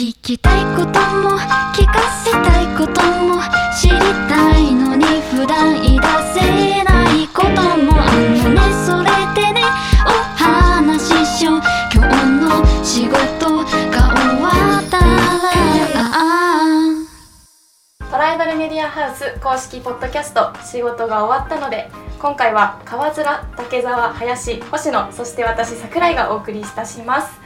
[0.00, 1.36] 聞きたいことも
[1.74, 3.42] 聞かせたいことも
[3.78, 3.98] 知り
[4.30, 6.06] たいのに普段言い出
[6.40, 6.40] せ
[6.84, 8.62] ないこともあのね。
[8.86, 9.60] それでね
[10.06, 10.08] お
[10.42, 11.60] 話ししよう。
[11.92, 13.18] 今日の仕事
[13.58, 14.48] が終わ
[14.80, 15.04] ったら。
[18.10, 27.38] トライバルメディアハウス公式ポッドキャスト仕事が終わったので今回は川面竹澤林星野そして私桜井がお送りいたします、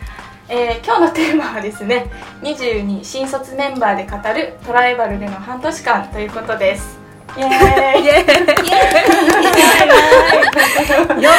[0.49, 2.11] えー今日のテーマはですね
[2.43, 6.99] 22新卒メンバーで語るトライバルでの半年間ということです。
[7.37, 8.07] イエーイ
[11.21, 11.31] よ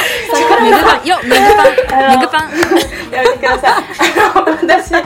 [0.62, 2.10] メグパンよメグパン。
[2.10, 2.50] メグパン。
[3.12, 3.84] やめてください。
[4.36, 5.02] あの私あ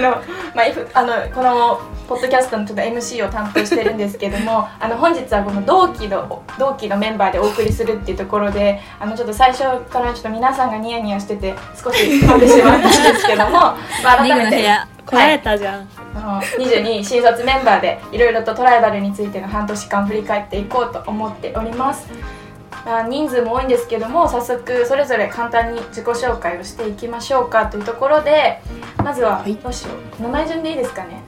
[0.00, 0.10] の
[0.54, 14.68] まああのこのポッドキャストのちょっと MC を担当してるんですけども、あの本日はこの同期の同期のメンバーでお送りするっていうところで、あのちょっと最初からちょっと皆さんがニヤニヤしてて少し飛んでしまったんですけども、まあ改めて
[15.06, 22.08] こらえたじゃん、あの22新卒メンバーでいろいろとトライバルについての半年間振り返っていこうと思っております。
[22.84, 28.60] まあ、人数も多いんですけども早速それぞれ簡単に自己紹介をしていきましょうかというところで
[29.04, 31.22] まずはどうしよう名前順でいいですかね？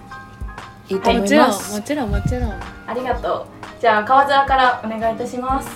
[0.89, 1.79] いいと思もちろんいます。
[1.79, 2.53] もちろんもちろん。
[2.87, 3.47] ありがと
[3.79, 3.81] う。
[3.81, 5.69] じゃあ川沢からお願いいたします。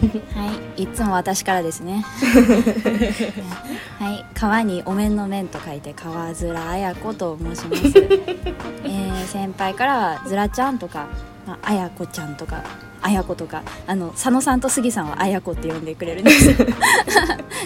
[0.34, 0.82] はい。
[0.84, 2.04] いつも私からですね。
[3.98, 4.24] はい。
[4.34, 7.82] 川にお面の面と書いて川面綾子と申します、
[8.84, 11.06] えー先輩からはずらちゃんとか、
[11.46, 12.62] まあ、綾子ちゃんとか
[13.02, 16.50] 綾子とかあの佐野さんと杉さんは綾子って呼んでくれるんです。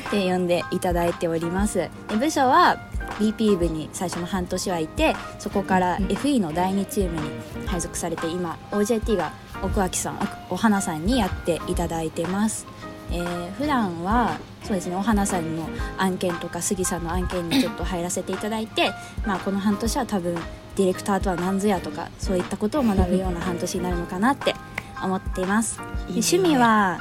[0.06, 1.78] って呼んでいただいております。
[1.78, 2.78] で部署は
[3.18, 7.30] BP 部に最初の半年はいてそこから FE の第2チームに
[7.66, 10.18] 配属されて今 OJT が奥脇さん
[10.50, 12.66] おお花さんにやっていただいてます、
[13.10, 18.90] えー普段はそうですねお花さんの案件とか杉さんの案件にちょっと入らせていただいて
[19.24, 20.34] まあこの半年は多分
[20.74, 24.54] ディレクターとは何ぞやとかそういったことを学ぶような半年になるのかなって
[25.02, 25.78] 思っています。
[25.78, 27.00] で趣味は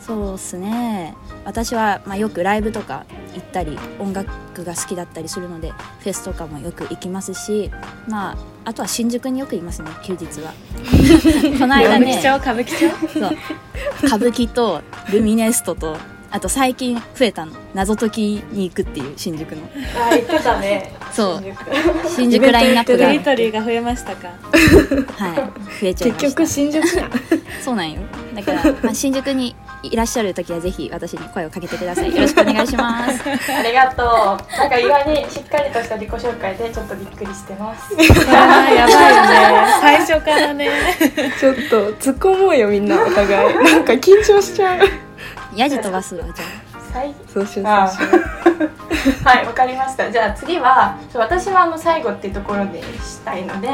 [0.00, 1.14] そうっすね。
[1.44, 7.70] 私は、まあ、よくライブとか行ったり音楽が好きだったりするのでフェスとかもよく行きますし
[8.08, 10.52] まああとは新宿によくいますね休日は。
[11.58, 12.36] この間ね歌舞伎町？
[12.36, 13.20] 歌舞伎町？
[13.20, 13.36] そう。
[14.06, 15.96] 歌舞伎とルミネストと
[16.32, 17.52] あと最近増えたの。
[17.74, 18.20] 謎解き
[18.52, 19.62] に行くっていう新宿の。
[20.00, 20.92] あ言ってたね。
[21.12, 21.42] そう。
[21.42, 22.08] 新宿。
[22.08, 24.28] 新宿ラインナップが、はい、テリトリーが増えましたか？
[24.52, 26.26] 増えちゃいました。
[26.26, 26.86] 結局新宿。
[27.62, 28.00] そうなんよ。
[28.34, 32.14] だから、まあ、新宿にいらっしゃる時はぜひ私に声をかけてください。
[32.14, 33.22] よろしくお願いします。
[33.28, 34.06] ありがとう。
[34.56, 37.92] なんか意外にしっかりとした自己紹介でちょっとびっくりしてます。
[37.92, 39.68] あーやばいよね。
[39.80, 40.70] 最初からね。
[41.40, 43.54] ちょっと突っ込もうよみんなお互い。
[43.56, 44.88] なんか緊張しちゃう。
[45.54, 46.44] ヤジ飛ばすわじゃ
[46.92, 48.20] 最そうしようあそうしよう。
[49.24, 53.68] はいわかりましたじゃあ次は私はあの最後っていうところでしたいので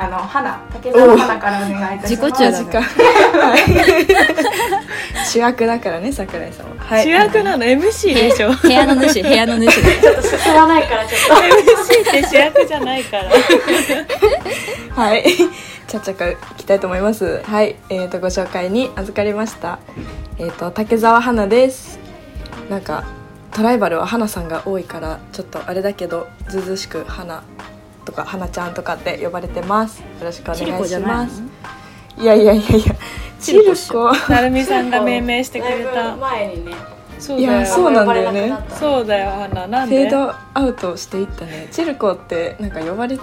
[0.00, 2.82] あの花竹澤花からお願いいたします自己中だマジか。
[2.82, 5.26] はい。
[5.26, 6.84] 主役だからね桜井さんは。
[6.84, 7.02] はい。
[7.04, 8.50] 主役なの？MC でしょ？
[8.52, 13.24] あ部屋の主部屋の主でちょっと進まないからちょっ MC って主役じゃないから
[14.94, 15.24] はい。
[15.88, 17.40] ちゃっちゃかいきたいと思います。
[17.44, 17.76] はい。
[17.88, 19.78] えっ、とご紹介に預かりました。
[20.38, 21.98] えっ、と竹澤花です。
[22.68, 23.04] なんか
[23.52, 27.42] トライバルは花さんが多いからちょっとあれだけどずうずうしく花
[28.04, 30.00] とか花ちゃんとかって呼ばれてます。
[30.00, 31.42] よろしくお願いします。
[32.18, 32.94] いやいやいやいや。
[33.40, 34.12] チルコ。
[34.28, 43.18] なるみさんが命名してとくれた前にねいやそうだよそうなんだよねそうだよ花なんフでェードアウトしていったねチルコってなんか呼ばれ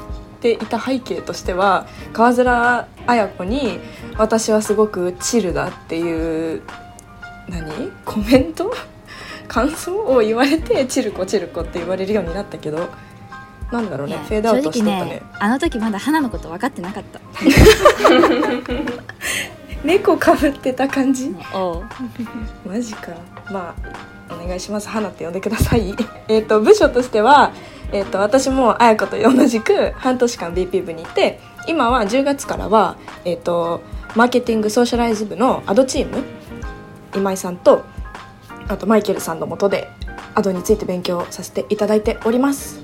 [0.45, 3.79] ていた背景としては川面綾子に
[4.17, 6.61] 「私はすごくチルだ」っていう
[7.50, 7.91] 何？
[8.06, 8.72] コメント？
[9.47, 12.89] 感想を言われて「チルコチルコ」って言われるようになったけど
[13.72, 15.16] なんだろうねフェードアウトし正直とったね。
[15.16, 17.19] ねあの時まだ花のこと分かってなかった。
[19.83, 21.33] 猫かぶってた感じ？
[22.66, 23.13] マジか。
[23.51, 24.90] まあお願いします。
[24.90, 25.96] 花って呼んでください。
[26.28, 27.52] えと部署としては、
[27.91, 33.81] えっと私も綾子と同じく半年間 BP 部にいて今は10月からは、えっと
[34.16, 36.24] マーケティングソーシャライズ部のアドチーム
[37.16, 37.83] 今井さんと
[38.68, 39.89] あとマイケルさんのもとで
[40.33, 42.83] アドについて勉強させていただいております。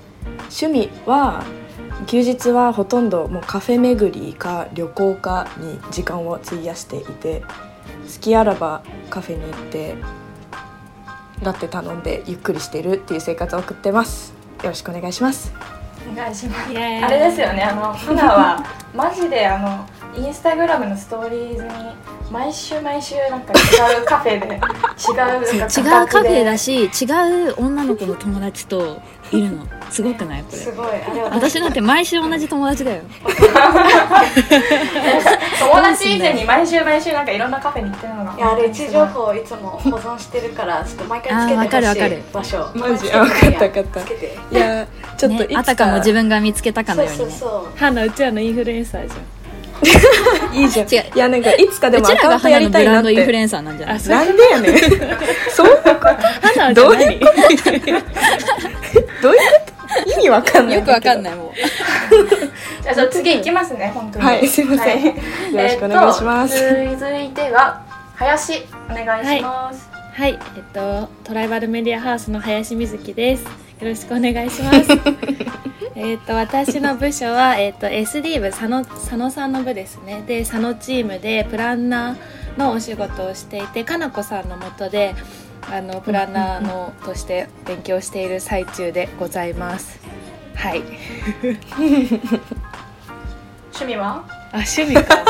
[0.49, 1.43] 趣味は
[2.07, 9.95] 休日はほとんどもうカフェ巡りか旅行かに時間を費やしていて好きあらばカフェに行って
[11.41, 14.33] ラテ頼んでゆっくりしているっていう生活を送ってます。
[14.63, 15.51] よろしくお願いします。
[16.11, 16.69] お願いします。
[16.69, 21.69] あれですよねあの花はマジであのインスタグラムのストーリーズに
[22.31, 24.45] 毎週毎週なんか違うカフェで
[25.07, 26.87] 違うなんか違うカフェだし違
[27.49, 29.65] う女の子の友達といるの。
[29.89, 30.41] すごくない？
[30.43, 30.57] これ。
[30.57, 30.87] すごい。
[30.87, 33.01] あれ私なんて毎週同じ友達だよ。
[35.59, 38.33] 友達以前に毎週毎週なんかいろんなカフェに行ってるのが。
[38.37, 42.15] いやあれ位置情報をいつも保存してるからちょっと毎回つけてあーわかるわほかる。
[42.15, 42.69] しい場所。
[42.75, 43.99] マジあ分かった分かった。
[44.01, 44.37] つけて。
[44.51, 44.87] いや
[45.17, 47.37] ちょっといつか,、ねあたかも自分が見つけたかのそうようにね。
[47.39, 48.09] そうそう花う。
[48.09, 49.13] ちらのインフルエンサーじ
[50.53, 50.87] いいじゃん。
[50.87, 51.03] 違う。
[51.15, 53.99] いやなんかいつかでもアカウントやりたいなっランドインフルてエンサーなんじゃない？
[54.07, 54.77] なんでやねん。
[55.49, 55.67] そう。
[55.67, 55.97] いうこと？
[56.41, 57.31] 花はじゃどう何どういうこ
[59.21, 59.33] と？
[60.13, 60.75] 意味わかんない。
[60.77, 62.93] よくわかんいないもう。
[62.93, 64.25] じゃ次行きますね本当に。
[64.25, 64.85] はいすいません。
[64.85, 65.05] はい。
[65.05, 65.13] よ
[65.63, 66.57] ろしくお願いします。
[66.57, 67.81] えーと続いては
[68.15, 73.45] 林お願いします、はい、えっと、トライバルメディアハウスの林瑞希です。
[73.81, 74.87] よろしくお願いします。
[75.95, 80.23] えっと、私の部署は、えっと、SD 部、佐野、佐野さんの部ですね。
[80.25, 85.15] で、佐野チームでプランナーのお仕事をしていて、かなこさんのもとで、
[85.69, 89.99] あの、プランナーの、として勉強している最中でございます。
[90.55, 90.83] はい。
[93.73, 94.23] 趣味は？
[94.53, 95.23] あ趣味か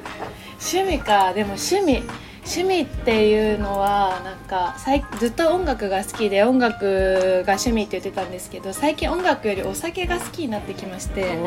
[0.72, 2.02] 趣味かでも趣味
[2.48, 11.38] 趣味っていうのはなんか最ずっと音楽が好きで音楽が趣味って言ってたんですけど最近音楽よりお酒が好きになってきまして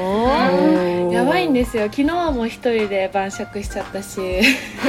[1.11, 1.83] やばいんですよ。
[1.83, 4.19] 昨日も一人で晩酌しちゃったし。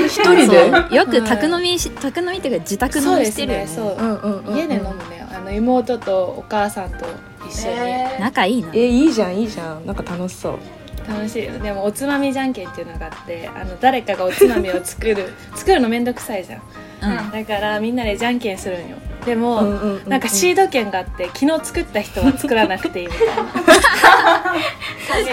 [0.07, 0.49] 一人
[0.91, 0.95] で？
[0.95, 3.67] よく宅飲みし宅飲みっていうか自宅飲みしてるよね。
[3.67, 4.03] そうう。
[4.03, 4.57] んうんうんうん。
[4.57, 5.27] 家で飲むね。
[5.35, 7.07] あの妹とお母さんと
[7.49, 8.69] 一緒に、えー仲いいな。
[8.75, 9.87] えいいじゃんいいじゃん。
[9.87, 10.59] なんか楽しそう
[11.09, 11.45] 楽しい。
[11.45, 16.63] よでもおつまみじゃんけんっていうのがあってあの誰かがおつまみを作る 作るのめんどくさいじゃん。
[17.03, 17.31] うん。
[17.31, 18.97] だからみんなでじゃんけんするんよ。
[19.25, 20.09] でも、うんうんうんうん。
[20.09, 24.55] なんかシード権があって昨日作った人は作らなくていいみたいな。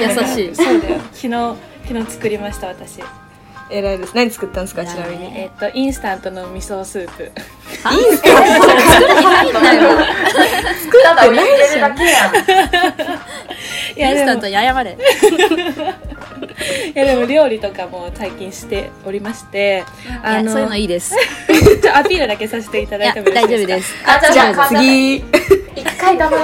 [0.24, 0.56] 優しい。
[0.56, 1.00] そうだよ。
[1.14, 3.00] 昨日昨日作りました私
[3.70, 4.16] 偉いです。
[4.16, 5.26] 何作ったんですかちなみに？
[5.38, 7.32] えっとインスタントの味噌スープ。
[11.04, 11.44] ただ見て
[11.76, 12.36] るだけやん。
[13.96, 14.98] いやでもインスタントに謝れ。
[16.94, 19.84] いやでも料理とかも最近しておりまして
[20.24, 21.16] いやそういうのいいです。
[21.82, 23.94] ちょアピールだけさせていただいてもよろしいで大丈夫です。
[24.34, 25.16] じゃあ次。
[25.18, 25.24] 一
[25.98, 26.40] 回ダメを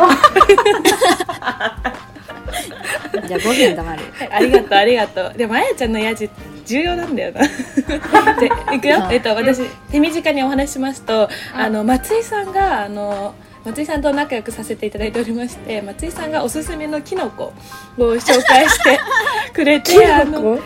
[3.27, 6.29] じゃあ5分黙るはいありがとうありがとうでもあやちゃんのやじ
[6.65, 7.41] 重要なんだよな。
[8.39, 9.03] でいくよ？
[9.05, 9.09] う。
[9.09, 13.33] んえっと私手短にお話ししますとあの松井さんがあの
[13.65, 17.53] 松井さんと仲良くさせていただいておりまして松井さんがおすすめのキノコを
[17.97, 18.99] 紹介して
[19.53, 20.59] くれてあの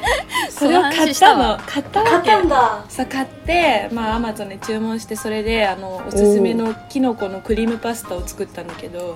[0.49, 1.63] それを買ったたのわ。
[1.65, 2.83] 買ったわ買っけたんだ。
[2.89, 9.15] さ買ってまあアマゾンで注文してそれであのおすすめのキノコのクリームパスタを作ったんだけど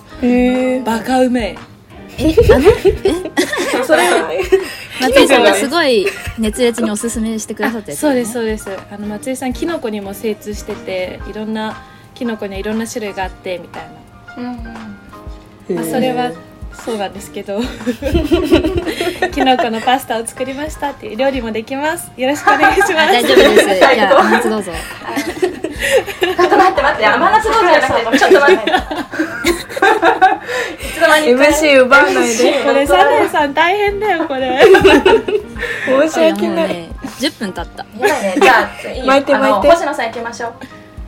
[0.85, 1.57] バカうめえ
[2.19, 4.04] えあのそれ？
[4.04, 4.30] は
[5.01, 6.06] 松井さんがすごい
[6.38, 8.69] 熱烈におすすめしてくださったやつそうですそうです。
[8.69, 11.83] あの松井さんキノコにも精通してていろんな
[12.13, 13.89] キノコにはいろんな種類があってみたい
[14.38, 14.54] な、
[15.75, 16.31] まあ、それは
[16.74, 17.62] そうなんですけど。
[19.34, 22.12] キノコのパスタを作りましたっていう料理もできます。
[22.18, 22.94] よろしくお願いします。
[22.94, 23.66] あ大丈夫です。
[23.80, 24.72] じゃあお待ちどうぞ。
[24.72, 27.06] ちょっと待って待って。
[27.08, 28.72] 甘夏道場じゃなくてちょっと待って。
[30.84, 32.64] いつの間に MC 奪わないで。
[32.64, 34.60] これサネさん大変だよこれ。
[35.86, 36.58] 申し訳ない。
[36.58, 37.84] もうね10分経った。
[37.84, 38.36] いね。
[38.42, 39.04] じゃあいいよ。
[39.04, 39.69] あの巻いて巻いて。
[39.69, 40.52] 星野さん行きましょう。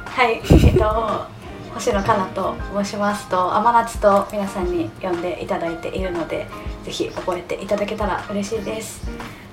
[0.05, 0.41] はい。
[0.65, 1.35] えっと
[1.75, 6.47] 星野香奈と申しますと甘夏と皆さんに呼んでいただいているので
[6.85, 9.05] ぜひ覚えていただけたら嬉しいです。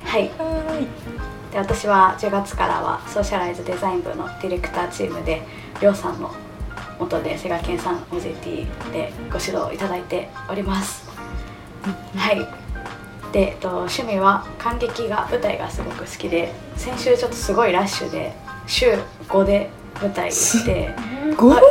[0.05, 0.31] はい。
[1.51, 5.43] で私は10月からはソーシャライズデザイン部のディレクターチームで
[5.81, 6.33] りょうさんの
[7.01, 11.11] 元でセガケンさん OJT でご指導いただいております。
[12.17, 12.47] はい。
[13.33, 18.33] で、えっと、趣味は感激が舞台がすごく好きで先週ちょっとすごいラッシュで
[18.69, 18.93] 週
[19.29, 20.95] 5で舞台行って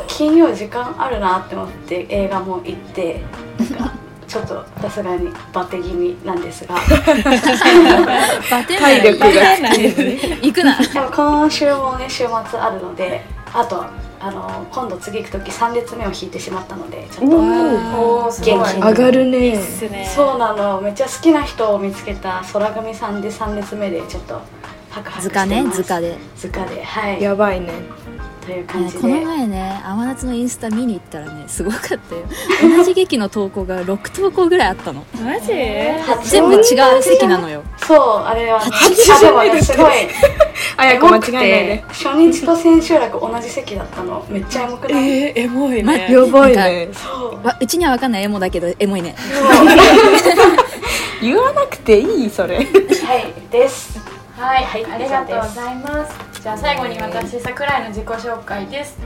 [0.08, 3.22] 金曜時間あるなって思って映画も行って
[3.60, 3.94] なんか
[4.28, 6.76] ちょっとさすがにバテ気味なんですが。
[6.76, 9.30] バテ体力が。
[10.42, 10.78] 行くな。
[10.82, 13.84] でも今週もね週末あるのであと
[14.22, 17.38] あの今度次行く時3列目を引いてしまったのでちょっと。
[18.46, 19.40] 元気上がるね。
[19.52, 20.10] ですね。
[20.16, 20.80] そうなの。
[20.80, 24.42] めっちゃ好きな人を見つけた空組さんで3列目でちょっと
[24.90, 25.30] ハクハクしてます。
[25.30, 26.18] 図鑑ね図鑑で。
[26.38, 27.22] 図鑑ではい。
[27.22, 27.74] やばいね
[28.46, 32.00] という感じで、ねこの前ね天夏のインスタ見に行ったらねすごかったよ。
[32.78, 35.06] 同じ劇の投稿が6投稿ぐらいあったの。
[35.24, 35.54] マジ？
[36.24, 37.64] 全部違う席なのよ。
[37.78, 38.60] そうあれは。
[38.60, 39.78] 八あでもねす。
[39.78, 39.92] ごい
[40.78, 44.26] あやこ間違えないで初日と千秋楽同じ席だったの。
[44.30, 46.90] めっちゃエモくない、えー、エモいまね、やばいね。
[46.94, 47.46] そう。
[47.46, 49.16] わうちには分かんないエモだけどエモいね。
[51.22, 52.56] 言わなくていいそれ。
[52.58, 52.66] はい
[53.52, 54.00] です。
[54.38, 56.31] はい、はいありがとうございます。
[56.42, 58.98] じゃあ最後に私桜井の自己紹介です。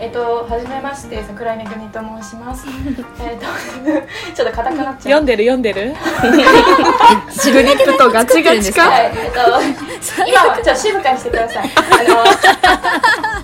[0.00, 2.66] えっ、と初めまして桜井めぐみと申します。
[3.20, 3.44] えっと
[4.34, 4.96] ちょっと硬くなっちゃう。
[5.02, 5.94] 読んでる読んでる？
[7.30, 8.88] シルリップとガチガチか？
[8.88, 9.40] はい、えっと
[10.26, 11.70] 今はちょっと静かにしてください。
[11.76, 12.24] あの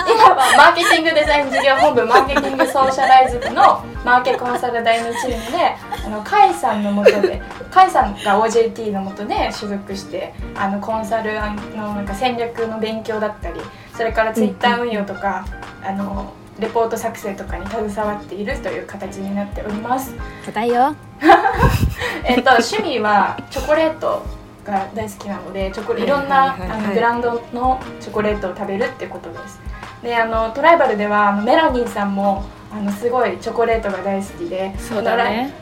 [0.08, 7.42] 今はマーケティングデザイン事業本部マーケティングソーシャライズ部のマーケコンサル第2チームで、あの甲斐さんのもとで、
[7.75, 11.34] 甲斐さんが OJT のもとで所属して、あのコンサル
[11.76, 13.60] のなんか戦略の勉強だったり、
[13.96, 15.44] それからツイッター運用とか、
[15.84, 20.14] あのレポート作成とかに携わっているという形になっております。
[20.46, 20.94] 硬いよ。
[22.25, 24.22] えっと趣味はチョコレート
[24.64, 26.78] が大好きなのでチョコいろんなはいはいはい。
[26.78, 29.60] あのブランドのチョコレートを食べるってことです。
[30.02, 35.52] であのトライバルではメラニーさんもあのすごいチョコレートが大好きでそうだね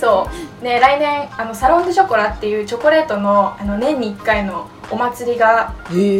[0.00, 0.28] そ
[0.60, 0.64] う。
[0.64, 5.72] で来年あのサロン・デ・ショコラっていうチョコレートのあの年に1回のお祭りが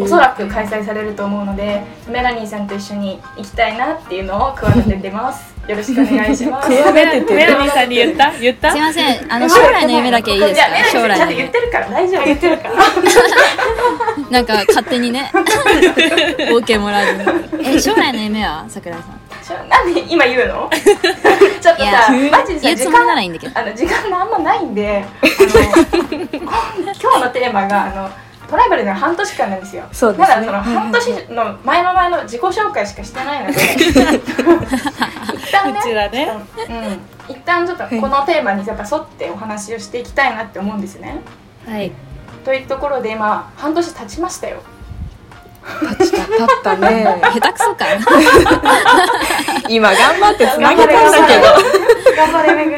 [0.02, 5.50] おそらく開催されると思うのでメラニーさんと一緒に行きたいなっていうのを企ててます。
[5.68, 6.68] よろしくお願いします。
[6.70, 8.32] メロディさんに言った？
[8.40, 8.72] 言った？
[8.72, 10.66] すいませんあの将来の夢だけいいですか？
[11.00, 12.75] 将来ちゃんとの夢言ってるから大丈夫言ってるから
[14.30, 15.30] なんか勝手にね。
[15.34, 17.12] OK もらわず
[17.62, 17.76] に。
[17.76, 19.19] え将来の夢は桜井さん？
[19.50, 20.71] ちょなんで今言うの？
[21.61, 23.59] ちょっとさマジでさ時間らいいんだけど。
[23.59, 28.11] あの時間があんまないんであの今日のテーマがあの
[28.49, 29.85] トライバルでは半年間なんですよ。
[29.92, 30.37] そうですね。
[30.37, 33.61] だその半年の前の前の自己紹介しかしてないので。
[33.75, 33.92] 一
[35.52, 36.33] 旦ねね。
[36.69, 41.21] うん、一旦ちょっとこのテーマにやっぱ沿ってお話をしていきたいなって思うんですね。
[41.66, 41.90] はい。
[42.45, 44.62] というところで今半年経ちましたよ
[45.98, 47.20] 立ちた立ったね。
[47.34, 47.86] 下手くそか。
[49.68, 51.42] 今頑張ってつなげたんだけど。
[52.16, 52.72] 頑張れめぐ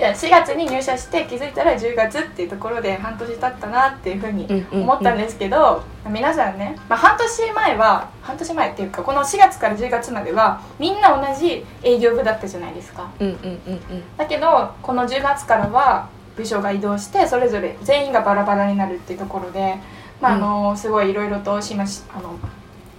[0.00, 13.10] いや4月に入社して気づいたら10月っていうところで半年経ったなっていうふうに思ったんですけど、皆さんね、まあ、半年前は半年前っていうかこの4月から10月まではみんな同じ営業部だったじゃないですか。
[13.20, 14.16] うんうんうんうん。
[14.16, 19.76] だけどこの10月からは部署が移動してそれぞれ全員がバラバラになるっていうところで、
[20.20, 22.38] まああのすごいいろいろと今しあの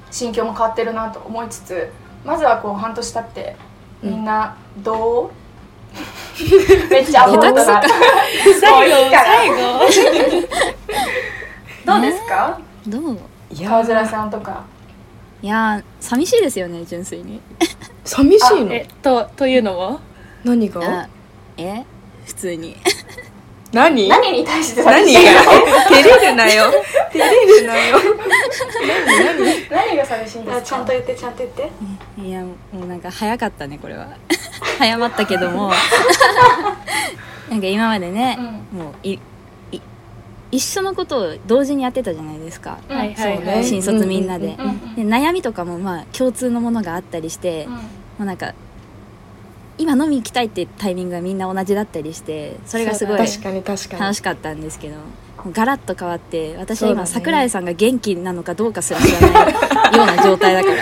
[0.10, 1.92] 心境も変わってるなと思いつつ
[2.26, 3.56] まずはこう半年経って
[4.02, 5.32] みんなどう、
[6.90, 7.82] めっちゃ思ったな
[8.60, 9.24] 最後いいから。
[9.26, 9.56] 最後
[11.86, 12.60] どうですか？
[12.88, 13.18] どう？
[13.52, 14.64] い川面やさんとか。
[15.44, 17.42] いやー寂しいですよね純粋に。
[18.06, 18.74] 寂しいの？
[18.74, 20.00] えとというのも？
[20.44, 20.82] 何が？
[21.02, 21.08] あ
[21.58, 21.84] え？
[22.26, 22.78] 普通に
[23.74, 24.10] 何？
[24.10, 25.42] 何に対して何寂しいの
[25.88, 26.72] 照れるなよ。
[27.12, 27.98] 照れるなよ。
[29.70, 29.98] 何？
[29.98, 30.62] が寂しいんですか？
[30.62, 31.72] ちゃんと言ってちゃんと言って。
[32.22, 34.08] いやもうなんか早かったねこれは。
[34.78, 35.72] 早まったけども。
[37.50, 38.38] なんか今までね、
[38.74, 39.82] もういい
[40.52, 42.98] 一緒のことを同時にやってたじゃないですか、うん。
[42.98, 43.54] はいはいそうね。
[43.54, 47.78] はい新卒みんなで,、うんうんで悩みとかもまあ共通のものがあったりして、も
[48.22, 48.54] うなんか
[49.82, 54.02] 今飲み行きたいってタイミングがみんな同じだったりしてそれがすごいそう確かに確かに。
[54.02, 55.02] 楽しかったんですけども
[55.48, 59.54] うガラッと変わって私は今、桜井さんが元気なのかどうかすら知らない
[59.98, 60.76] ような状態だから。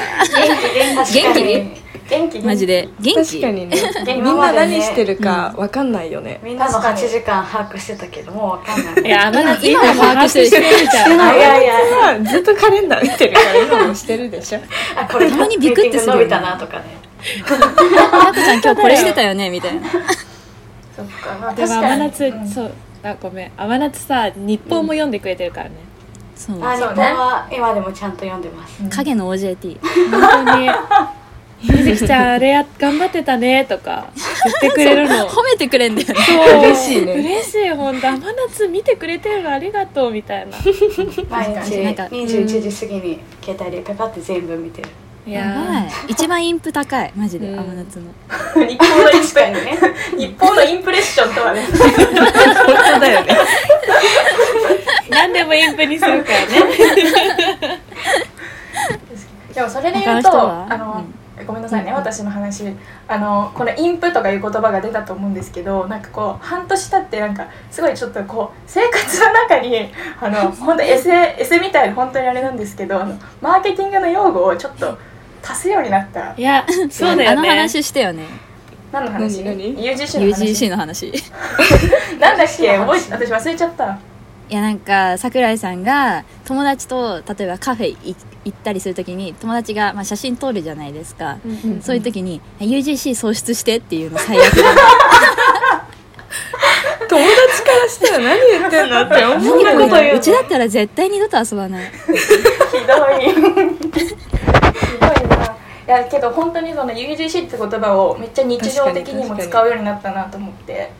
[1.05, 2.89] 元気元気マジで？
[2.99, 3.77] 元確気かにね。
[4.07, 6.39] みんな何してるかわかんないよね。
[6.43, 7.01] みんなの確かに。
[7.03, 9.03] 8時間把握してたけどもうわかんない。
[9.05, 11.21] いやまだ今は把握してるしてるじゃん。
[11.21, 14.59] あいやいやまあずっとカレンダー見てるから今もしてるでしょ。
[14.97, 16.25] あこれたまにビクってするよね。
[16.25, 19.89] たなとかねあやこちゃん今日これしてたよねみたいな。
[20.95, 21.87] そっか、まあ、でも確かに。
[21.87, 22.47] 天夏、うん。
[22.47, 22.71] そう
[23.03, 23.51] あごめん。
[23.57, 25.75] 天夏さ日報も読んでくれてるからね、
[26.35, 26.63] そう。
[26.63, 27.03] あ日そうね。
[27.03, 28.83] 本は今でもちゃんと読んでます。
[28.89, 29.79] 影の OJT
[30.11, 30.69] 本当に
[31.61, 34.07] 「みずきちゃんあれや頑張ってたね」とか
[34.45, 35.27] 言ってくれるの。
[35.29, 36.15] 褒めてくれんだよね。
[36.15, 36.61] そう。
[36.61, 37.13] 嬉しいね。
[37.13, 38.07] 嬉しい本当。
[38.07, 40.55] 天夏見てくれてるのありがとうみたいな。
[41.29, 44.89] 毎日なんか21時過ぎに携帯でペパって全部見てる
[45.29, 45.33] い。
[45.33, 45.89] やばやい。
[46.07, 47.59] 一番インプ高いマジでうん。
[47.59, 48.05] 天夏の。
[48.67, 49.79] 日報のインプね。
[50.17, 51.61] 日報のインプレッションとはね。
[51.65, 51.75] 本
[52.93, 53.37] 当だよね。
[55.09, 56.47] ー 何でもインプにするからね。
[59.53, 60.67] でもそれで言うとは？
[60.69, 61.03] あの、
[61.45, 62.65] ごめんなさいね、私の話。
[63.07, 69.89] あのこのインプとかいう言葉が出たと思うんですけどなんかこう半年経ってなんかすごいちょっとこう生活の中に
[70.21, 74.95] あの本当エセエセみたいで本当にあれなんですけどあのマーケティングの用語をちょっと
[75.43, 78.23] 足すようになったいやそうだあのよね話してよね。
[78.91, 79.43] 何の話？
[79.43, 79.75] 何？
[79.75, 80.45] 何？UGC の話。
[80.45, 81.13] UGC の話。
[82.19, 82.77] なんだっけ？
[82.77, 83.97] 覚えて私忘れちゃった。
[84.49, 88.15] いやなんか桜井さんが友達と例えばカフェい
[88.45, 94.55] 行ったりするときに友達が、まあ、写真撮るじゃないですか、んそういう時に UGC 喪失してっていうの最悪。
[94.55, 94.63] だ
[97.07, 99.01] 友達からしたら何言ってんの？
[99.01, 100.17] って思う何こよねれ？
[100.17, 101.85] うちだったら絶対二度と遊ばない。
[102.01, 102.07] ひ
[102.87, 103.29] どい
[105.91, 110.91] やけど本当にその UGC って言葉をめっちゃ日常的にも使うようになったなと思って。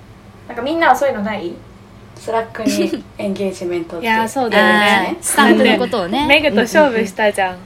[0.47, 1.53] なんかみんなはそういうのない？
[2.15, 4.69] Slack にエンゲージメントっていやそうだよあ
[5.03, 5.23] ねー。
[5.23, 6.25] スタンプのことをね。
[6.25, 7.57] メグと勝負したじゃん、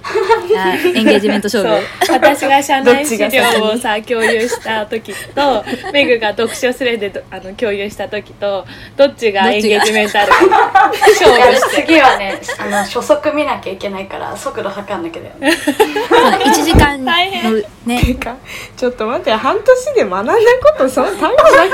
[0.94, 1.86] エンゲージメント勝負。
[2.12, 8.64] 私が社内資料をさ共有した時と メグが読書スレでどあの共有した時と
[8.96, 11.82] どっちがエンゲージメントあるか勝負して？
[11.86, 15.52] 次はねあの初速見なきゃいけないから速度測んなきゃだよね。
[15.56, 17.62] そうね1時間の大変。
[17.86, 18.36] ねてか
[18.76, 20.38] ちょっと待って半年で学んだこ
[20.78, 21.68] とその単語だけ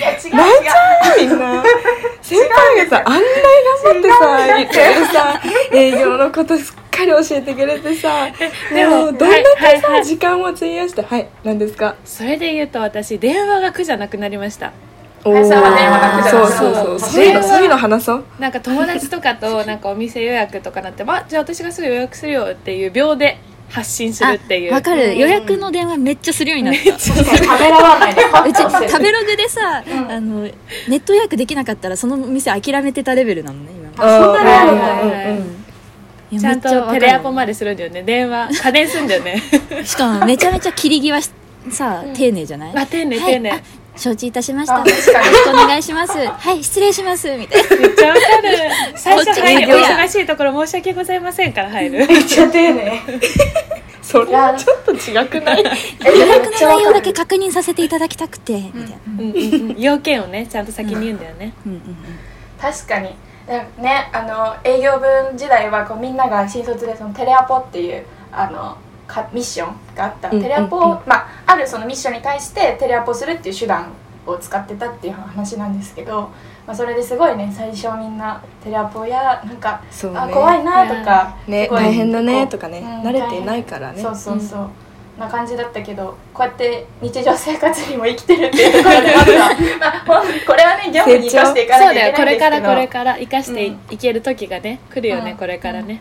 [0.00, 0.14] や違
[1.22, 1.30] う違う。
[1.30, 1.62] みんな
[2.36, 3.24] 先輩がさあんなに
[3.84, 5.40] 頑張ってさ言ってるさ
[5.72, 8.28] 営業のことすっかり教えてくれてさ。
[8.72, 9.28] でもどんだ
[9.72, 11.96] けさはい時間を費やしてはい何ですか？
[12.04, 14.72] それで言うと私電話が苦じゃなくなりました。
[15.24, 17.24] お電話が苦じゃそうなくそうそうそうそう。
[17.24, 18.24] いうのそういうの話そう。
[18.38, 23.38] なんか友達とかとなんかお店予約とかなって「まあじゃあ私がすぐ予約するよ」っていう秒で
[23.70, 24.72] 発信するっていう。
[24.72, 25.16] わかる。
[25.16, 26.98] 予約の電話めっちゃするようになった。
[27.46, 28.56] ためらわないでパうち
[28.90, 30.10] 食べログでさ、うん。
[30.10, 30.52] あのネ
[30.96, 34.04] ット予約できなかったらその店諦めてたレベルなのね今。
[34.04, 35.60] あそんなにあるんだ
[36.38, 38.02] ちゃんとテレアポまでするんだよね。
[38.02, 39.42] 電話家電すんだよね。
[39.84, 41.30] しかもめちゃめちゃ切り際し
[41.70, 43.32] さ丁寧じゃない、あ丁寧はい。
[43.34, 43.60] 丁寧、あ
[43.96, 44.76] 承知いたしました。
[44.76, 45.06] あよろし
[45.44, 46.16] くお願いします。
[46.16, 47.34] はい失礼します。
[47.36, 47.76] みたいな。
[47.76, 48.58] めっちゃわかる。
[48.96, 52.06] 最初入りお忙しいところ申し訳ございませんから入る。
[52.06, 53.02] めっちゃ丁寧。
[54.02, 55.62] それはちょっと違くない？
[55.62, 58.90] 予約の内容だけ確認させていただきたくてみたい
[59.68, 61.52] な、要件をねちゃんと先に言うんだよね、
[62.60, 63.14] 確かに。
[63.78, 68.76] ねあの営業分時代はこうみんなが新卒でそのテレアポっていうあの
[69.10, 70.30] かミッションがあった。
[70.30, 73.92] うんテレアポを、うんうんまあ、あるそのミッションに対してテレアポするっていう手段
[74.26, 76.30] を使ってたっていう話なんですけど、
[76.66, 80.10] まあ、それですごいね最初みんなテレアポやなんか、ね。
[80.14, 82.80] あ怖いなとか、ね大変だねこうとかね。
[82.80, 84.02] うん慣れてないからね。
[84.02, 84.70] そうそうそう、
[85.18, 89.48] な感じだったけどこうやって日常生活にも生きてるっていうところでまずは
[90.06, 92.50] まあこれはね業務に生かしていかないそうだよこけないんですけど。
[92.50, 95.36] れからこれから生かしてい,、うんける時がね来るよね、うん。
[95.36, 96.00] これからね、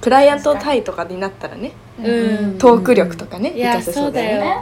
[0.00, 1.68] クライアント対とかになったらね。
[1.68, 4.56] うんトーク力とかねいや活かせそうだよね。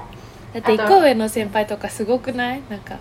[0.52, 2.62] だって一個上の先輩とかすごくない？
[2.68, 2.98] なんか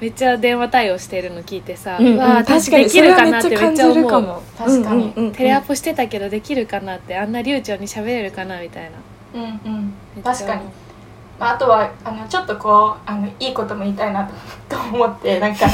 [0.00, 2.18] めっちゃ電話対応してるの聞いてさ、うんうん。
[2.18, 4.42] わあ私できるかなってめっちゃ思う。
[4.58, 5.04] 確かに。
[5.04, 9.40] うんうんうんテレアポしてたけどできるかなってあんな流暢に喋れるかなみたいな。
[9.40, 9.60] うん
[10.16, 10.22] うん。
[10.22, 10.62] 確かに、
[11.38, 14.34] まあ、あとはあのちょっとこうあのいいことも言いたいなと
[14.76, 15.66] と思って なんか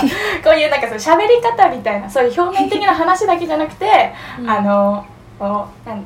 [0.44, 4.50] こういうなんかその喋り方みたいなそういう表面的な話だけじゃなくて、うん。
[4.50, 5.06] あの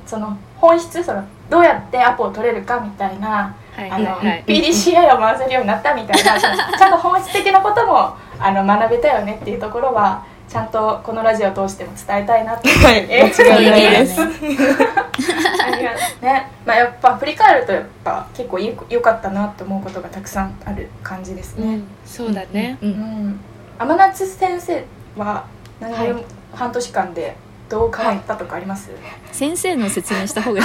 [0.07, 3.91] その本質そのどうやってアポを取れるかみたいなはい。
[3.91, 4.27] あの、はい。
[4.27, 4.45] はい。
[4.47, 12.69] PDCA を回せるようになったみたいな ちゃんと本質的なこともあの学べたよねっていうところはちゃんとこのラジオを通しても伝えたいなと。
[12.69, 14.21] 思って、はい間違いないです。
[14.23, 15.91] ありが
[16.23, 21.67] ね、まあやっぱ振り返るとやっぱ結構良かったなと思うことがたくさんある感じですね。
[21.67, 21.89] うん。
[22.07, 22.89] そうだね、うん。
[22.89, 23.41] うん。
[23.79, 24.85] 天夏先生
[25.17, 25.45] は
[25.81, 26.09] 何はい。
[26.09, 27.37] 年、半年間で
[27.69, 28.91] どう変わったとかあります？
[29.33, 30.63] 先生の説明した方がい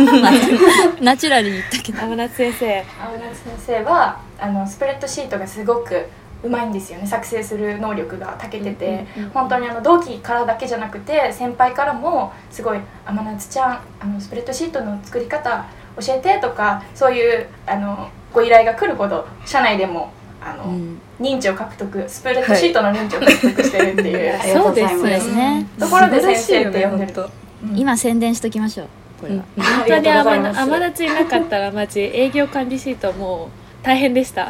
[0.00, 0.36] いんじゃない？
[1.02, 1.98] ナチュラルに言ったけど。
[2.00, 2.66] 天夏先生。
[2.66, 6.06] 天夏先生はあのスプレッドシートがすごく
[6.42, 7.06] うまいんですよね。
[7.06, 9.30] 作成する能力が長けてて、うんうんうん。
[9.32, 15.64] 本当にあの同期からだけじゃなくて先輩からもすごい「天夏ちゃんあのスプレッドシートの作り方
[16.00, 20.10] 教えて」とかそういうあのご依頼が来るほど社内でも
[20.44, 24.86] あの、うん認知を獲得スプレッドシートの認知を獲得してるっていう、そうで
[25.20, 25.66] すね。
[25.78, 27.14] ところで先生って呼んでる。
[27.14, 27.30] 本
[27.70, 27.78] うん。
[27.78, 28.88] 今宣伝しときましょう
[29.20, 30.60] これは、本当にりがとうござい天ます。
[30.60, 34.42] 天夏いなかったらマジ営業管理シートもう大変でした。
[34.42, 34.46] い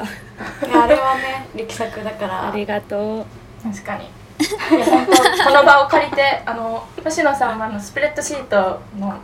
[0.71, 2.53] やあれはね力作だから。
[2.53, 3.27] ありがと
[3.63, 4.09] 確かに。
[4.39, 9.21] この場を借りてあの星野さんはあのスプレッドシートの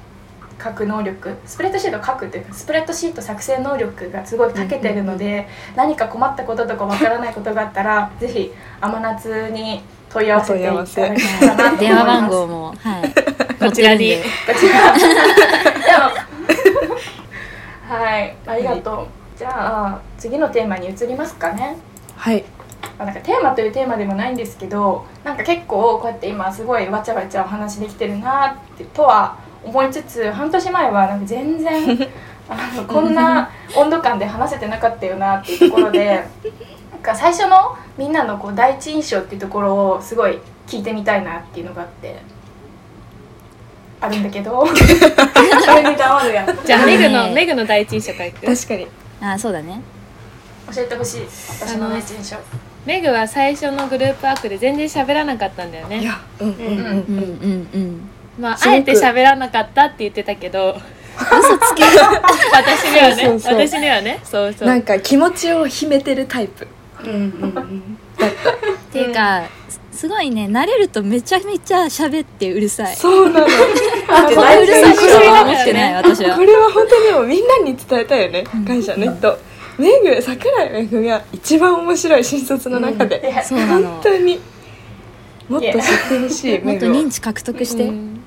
[0.62, 11.80] 書く能力スプレッドシートを書くっていうかスプレッドシート作成能力がすごい長けてるので、何か困ったこととかわからないことがあったらぜひ天夏に問い合わせていただけたらなと思います。
[11.80, 13.02] 電話番号もはい。
[13.58, 14.92] こちらにこちら。
[14.98, 15.08] で
[17.88, 18.36] もはい。
[18.46, 19.06] ありがとう。
[19.38, 21.76] じゃあ次のテーマに移りますかね。
[22.16, 22.44] はい。
[22.98, 29.36] まあなんかテーマというテーマでもないんですけどなんか結構こうやって今すごいわちゃわちゃお話できてるなってとは
[29.68, 32.08] 思いつつ半年前はなんか全然
[32.48, 36.24] あのこんな温度感で話せてなかったよなっていうところで
[36.90, 42.16] なんか最初のみんなのこう第一印象っていうところをすごい聞いてみたいなっていうのがあって
[44.00, 44.64] あるんだけど
[45.64, 46.50] それに黙るやん。
[46.50, 48.46] うじゃあねメグのメグの第一印象からいく？
[48.46, 48.86] 確かに。
[49.20, 49.80] あそうだね。
[50.72, 51.20] 教えてほしい。
[51.60, 52.36] 私の第一印象。
[52.86, 55.98] メグは最初のグループワークで全然喋らなかったんだよね。
[56.00, 56.66] いやうんうんうん。
[56.66, 60.76] うんうんうんまああえて喋らなかったって言ってたけど。
[61.18, 61.82] 嘘つけ。
[62.52, 63.16] 私にはね。
[63.16, 63.68] そうそうそう。
[63.68, 64.20] 私にはね。
[64.24, 64.68] そうそう。
[64.68, 66.66] なんか気持ちを秘めてるタイプ。
[67.04, 67.98] うんうんうん。
[68.18, 70.46] っていうかすすごいね。
[70.46, 72.96] 慣れるとめちゃめちゃ喋ってうるさい。
[72.96, 73.46] そうなの。
[74.06, 76.36] だってこんなうるさいと大体は思ってない私は。
[76.36, 78.44] これは本当にもうみんなに伝えたいよね。
[78.66, 79.38] 会社の人
[79.76, 83.88] めぐ桜井めぐが一番面白い新卒の中で、そうなの。
[83.88, 84.40] 本当に。
[85.48, 85.72] もっと知っ
[86.08, 88.17] てほしいもっとめぐを認知獲得して、うん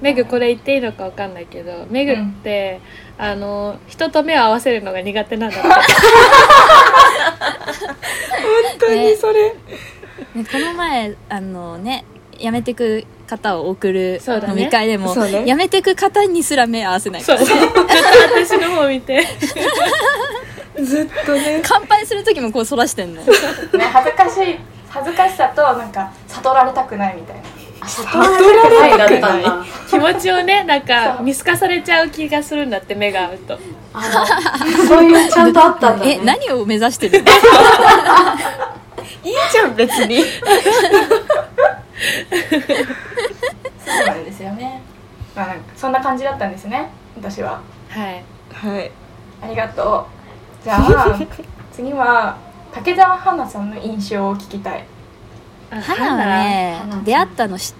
[0.00, 2.80] メグこれ言っていいのかわかんないけどメグって、
[3.18, 5.68] あの人と目を合わせるのが苦手なんだって。
[5.68, 5.78] 本
[8.78, 9.54] 当にそれ、ね、
[10.34, 12.04] この前あのね
[12.38, 15.44] 辞めてく方を送る飲み会でも、ね。
[15.44, 17.54] 辞めてく方にすら目合わせないそうずっと
[18.44, 19.26] 私の方見て。
[20.80, 21.60] ずっとね。
[21.62, 23.28] 乾杯する時もこうそらしてんのね
[23.92, 24.58] 恥ずかしい
[24.88, 27.42] 恥ずかしさとなんか悟られたくないみたいな
[27.88, 28.18] 悟
[28.98, 31.24] られたんだ気持ちをねなんかそう。
[31.24, 33.58] 見透かされちゃう気がするんだって目が合うと。
[33.92, 37.30] あのそういうちゃんとあったんだ、ね、え何を目指してるの？
[39.24, 40.22] いいじゃん別に。
[40.22, 40.28] そ
[43.92, 44.82] うなんですよね。
[45.34, 47.60] まあなんかそんな感じだったんですね私は。
[47.88, 48.22] はい。
[48.52, 48.90] はい。
[49.42, 50.06] ありがと
[50.62, 50.64] う。
[50.64, 51.18] じゃあ
[51.72, 52.36] 次は
[52.72, 54.80] 竹澤花さんの印象を聞きたい。
[54.80, 54.84] あ
[55.70, 57.74] 花はね花出会ったのし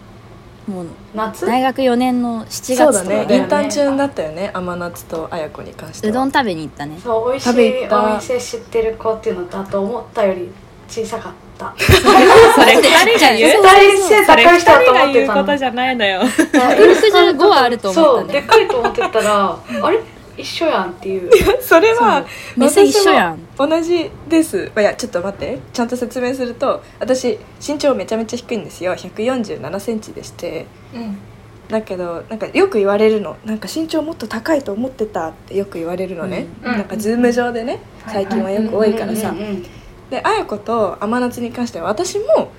[0.67, 1.47] もう夏？
[1.47, 3.37] 大学4年の7そうだ月とかで、ね。
[3.37, 6.11] インターン中だったよね甘夏と綾子に関しては。
[6.11, 6.99] うどん食べに行ったね。
[7.03, 10.51] そう美味し食べい行ったお店知ってる子っていうのとあと思ったより
[10.87, 11.75] 小さかった。
[11.79, 13.51] それ二人が言う？
[13.51, 16.21] 絶対背高い人だと思ってたのうことじゃないのよ。
[16.29, 18.19] 165はあると思ったね。
[18.19, 20.01] そうでっかいと思ってたらあれ？
[20.39, 21.31] 一緒やんっていう。
[21.61, 22.25] それは
[22.57, 23.39] 目線一緒やん。
[23.57, 24.71] 同じです。
[24.77, 25.59] いやちょっと待って。
[25.73, 28.95] ちゃんと説明すると私身長めちゃめちゃ低いんですよ。
[28.95, 30.67] 1 4 7センチでして。
[30.95, 31.19] うん。
[31.69, 33.37] だけどなんかよく言われるの。
[33.45, 36.73] なんか身長もっと高いと思ってたってよく言われるのね、うん。
[36.73, 37.81] なんかズーム上でね。
[38.07, 39.67] 最近はよく多いからさ、うんうんうん
[40.11, 42.51] で綾子と甘夏に関しては私も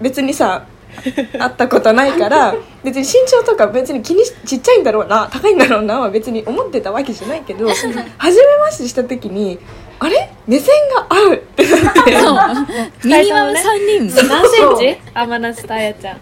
[0.00, 0.66] 別にさ
[1.38, 9.58] 会ったことないから別に身長とか別に気にしちっちゃいんだろうな高いんだろうなは別に思ってたわけじゃないけど初めましてした時に
[10.00, 10.28] あれ？
[10.46, 13.08] 目線が合うってなって。
[13.08, 14.28] ミニマム3人。
[14.28, 16.18] 何センチ甘夏とあやちゃん。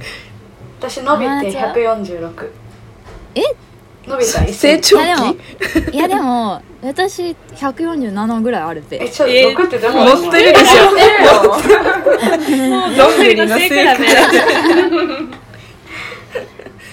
[0.78, 2.50] 私伸びて146
[3.34, 3.42] え？
[4.06, 5.94] 伸びた1セ成長期？
[5.96, 10.90] いやでも私147ぐらいあるべえちょっとえ6ってでも持ってるでしょ。
[10.90, 13.84] もうどんぐりの背比べ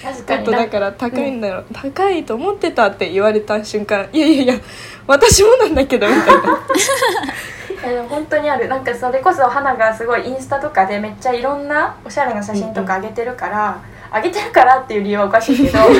[0.02, 0.38] 確かに。
[0.38, 4.54] なちょっとだから高いんだろう、高いと思ってたって言われた瞬間いやいやいや
[5.06, 6.32] 私もなんだけどみたいな。
[7.80, 8.68] いやでも本当にある。
[8.68, 13.80] なんかそれこそ花がすごいインスタとかでめっちゃいろんなおしゃれな写真とか上げてるから、
[14.12, 15.78] 上げてるからっていう理由はおかしいけど。
[15.78, 15.94] なんか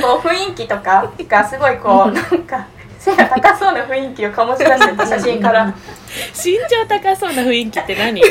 [0.00, 2.66] こう雰囲気とかがすごいこうなんか
[2.98, 5.66] 背が高そうな雰囲気を醸し出してた写真から。
[6.34, 8.20] 身長高そうな雰囲気って何？
[8.20, 8.24] い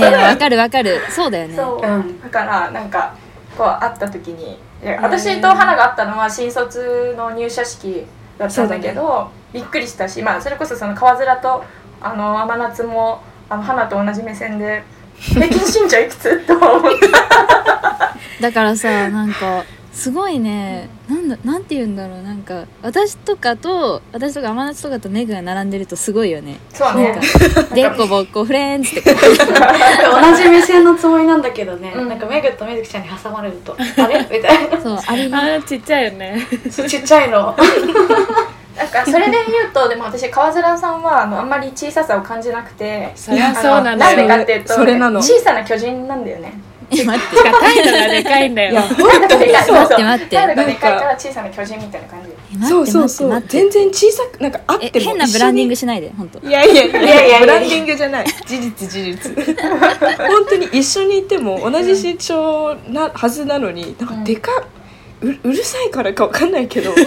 [0.00, 1.00] やわかるわかる。
[1.10, 1.56] そうだよね。
[1.56, 2.20] そう、うん。
[2.22, 3.14] だからなんか
[3.56, 4.58] こう会った時に
[5.00, 8.06] 私と花が会ったのは新卒の入社式
[8.38, 11.64] だったんだけどびっくりしたし、まあ、それこそその川面と
[12.00, 14.82] あの甘夏もあの花と同じ目線で
[15.18, 16.46] 平均身長いくつ？
[16.46, 17.08] と思って
[18.40, 20.88] だからさなんかすごいね。
[21.08, 22.22] なんだなんて言うんだろう。
[22.22, 26.58] なんか私とかと私とか天夏とかとメグが並んでるとすごいよね。
[26.70, 27.16] そうね。
[27.72, 29.14] でっこぼっこフレンズって。
[29.14, 29.16] 同
[30.36, 32.08] じ目線のつもりなんだけどね、うん。
[32.08, 33.76] なんかメグとメグちゃんに挟まれると。
[33.78, 34.18] あれ？
[34.28, 34.80] みたいな。
[34.80, 35.36] そうあれね。
[35.36, 36.44] あーちっちゃいよね。
[36.70, 37.56] ちっちゃいの
[38.76, 45.22] なんかそれで言うとでも私川面さんはあのあんまり小ささを感じなくてそりそうなんだなんでよかっていうとそれなの。
[45.22, 46.60] 小さな巨人なんだよね。
[46.90, 48.72] え待って硬いのがでかいんだよ。
[48.72, 50.36] いやなんだかでかいそう待って待って。
[50.36, 52.68] なんだかでかいから小さな巨人みたいな感じ。
[52.68, 53.28] そうそうそう。
[53.30, 53.70] 待って待って。
[53.70, 56.38] 全然小さくなんか合っえても変なブランディングしないで本当。
[56.40, 57.02] にいやいやいやいや。
[57.02, 58.26] いやいやブランディングじゃない。
[58.26, 59.34] 事実事実。
[59.34, 64.64] 本当に一緒にいても同じ身長なはずなのになんかでかう
[65.42, 67.06] うるさいからかわかんないけど大きい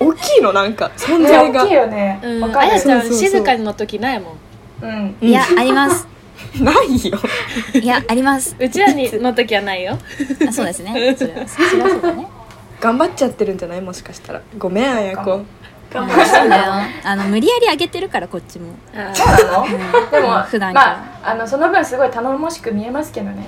[0.00, 1.64] 大きいのなんか存ね在が。
[1.64, 2.20] 大きいよね。
[2.22, 2.40] うん。
[2.42, 2.72] わかる。
[2.72, 4.36] あやちゃん静かの時ないも
[4.82, 4.84] ん。
[4.84, 5.16] うん。
[5.20, 6.06] いやあります。
[6.60, 7.18] ないよ。
[7.74, 8.54] いやあります。
[8.58, 9.98] うちらにの時はないよ。
[10.48, 10.92] あそうですね。
[11.16, 12.26] それはそれはそうだね。
[12.80, 13.80] 頑張っちゃってるんじゃない？
[13.80, 14.42] もしかしたら。
[14.58, 15.42] ごめんあやこ。
[15.90, 16.62] 頑そうだよ。
[17.04, 18.74] あの無理やり上げてるからこっちも。
[19.14, 20.10] そうなの？
[20.10, 20.86] でも普段から。
[20.86, 23.46] まああのその分すごい頼もしく見えますけどね。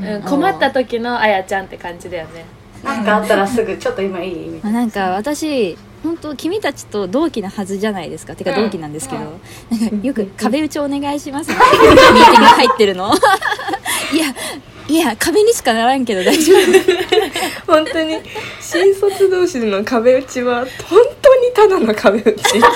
[0.00, 0.22] うん。
[0.22, 2.44] 困った時のあやちゃんって感じだよね
[2.86, 4.34] なんかあったらすぐちょっと今いい？
[4.48, 8.36] みたいまあなんか私本当君たちと同期なはずじゃないですか。
[8.36, 11.50] てかうん同期なんですけど、なんかよく壁打ちお願いします。
[11.50, 13.12] ってミーティング入ってるの。
[14.12, 14.26] いや
[14.88, 17.15] いや壁にしかならんけど大丈夫
[17.66, 18.20] 本当に。
[18.60, 22.42] 新卒同士の壁打ちは本当にただの壁打ち。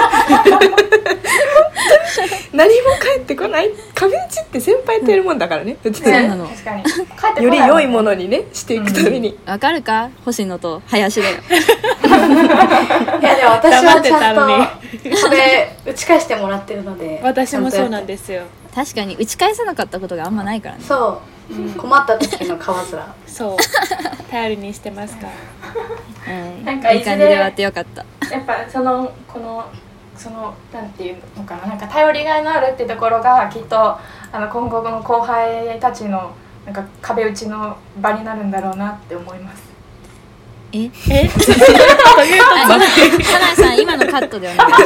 [2.52, 3.70] 何も返ってこない。
[3.94, 5.76] 壁打ちって先輩とやるもんだからね。
[5.82, 6.46] 普通そうなの。
[6.48, 6.82] 確かに。
[6.82, 11.36] 帰ってこないより良いもののにねしていくために、わかるか星野と林だよ。
[13.20, 14.36] いやでも私はちゃん
[15.10, 17.20] とそれ打ち返してもらってるので。
[17.22, 18.42] 私もそうなんすですよ。
[18.74, 20.82] 確かに打ち返さなかったことがあんまないからね。
[20.86, 21.39] そう、
[21.76, 22.86] 困った時の川面
[23.26, 23.56] そう。
[24.30, 25.32] 頼りにしてますから。
[26.32, 26.64] うん。
[26.64, 28.04] なんかいいい感じで終わってよかった。
[28.30, 29.64] やっぱそのこの
[30.16, 31.66] そのなんていうのかな。
[31.66, 33.98] なんか頼りがいのあるってところがきっとあ
[34.32, 36.32] の今後の後輩たちの
[36.64, 39.70] なんか壁打ちの場になるんだろうなって思います。
[40.72, 40.84] え？
[40.84, 40.88] え？
[41.28, 41.40] と
[42.24, 44.76] いうあ今花井さん今のカットでお願いし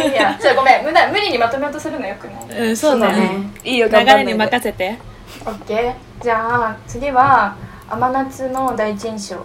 [0.00, 2.68] いや、じゃあごめん無駄無理にまとめようとするのよくない。
[2.68, 4.98] うんそうだねいいよ流れに任せて
[5.44, 6.22] オッケー。
[6.22, 7.56] じゃあ次は
[7.88, 9.36] 甘夏の第一印象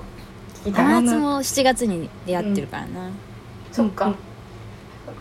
[0.64, 0.86] 聞きたい。
[0.86, 3.10] ます夏も7月に出会ってるからな、
[3.72, 4.06] そっか。
[4.06, 4.16] うん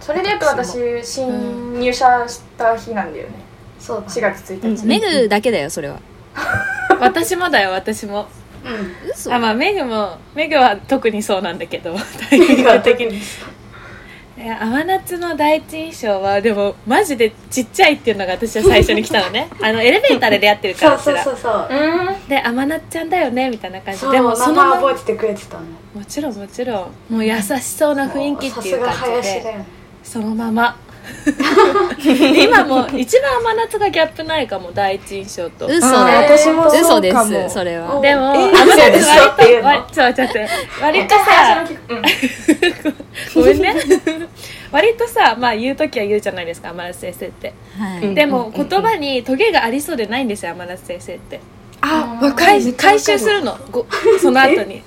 [0.00, 3.34] それで言うと私新入社した日なんだよね。
[3.78, 4.86] そうだ4月1日。
[4.86, 6.00] メグだけだよそれは
[7.00, 8.26] 私もだよ私も
[8.64, 9.34] うん嘘。
[9.34, 11.94] あまあメグもメグは特にそうなんだけど
[12.28, 13.20] タイミング的に
[14.36, 19.48] いや甘夏の第一印象はでもマジでちっちゃいっていうのが私は最初に来たのね。
[19.62, 21.24] あのエレベーターで出会ってるかそうらうちら。
[21.24, 22.10] そうそうそうう。
[22.10, 22.28] ん。
[22.28, 24.00] で甘夏ちゃんだよねみたいな感じ。
[24.00, 25.62] そうでもそ名のまま前覚えててくれてたの。
[25.94, 27.14] もちろんもちろん。
[27.14, 29.64] もう優しそうな雰囲気っていうさすが感じで林だよね。
[30.02, 30.76] そのまま
[32.34, 35.66] 今も一番甘夏がギャップないかも第一印象と。
[35.66, 35.86] 嘘。
[35.86, 36.80] 私もそう。
[36.80, 37.98] 嘘ですそれは。
[37.98, 39.30] おでもえ甘夏嘘でしょ？
[39.30, 39.68] っていうの？
[39.68, 40.48] 割と割ちょっと待って。
[40.80, 41.64] 割とさ。
[41.88, 42.02] うん。
[43.34, 43.74] ごめんね。
[44.72, 47.52] 割とさまあ言う時は言うじゃないですか甘夏先生って。
[48.14, 51.40] でも言葉にトゲがありそうでないんですよ甘夏先生って。
[51.80, 52.62] あわかる。
[52.62, 53.58] 回回収するの。
[53.70, 53.86] ご
[54.20, 54.82] その後に。